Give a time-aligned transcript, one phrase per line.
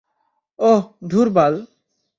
[0.59, 1.53] ওহ, ধুর বাল!